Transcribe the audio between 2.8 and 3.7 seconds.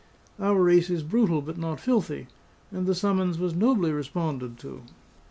the summons was